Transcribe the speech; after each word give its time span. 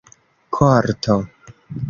korto 0.55 1.17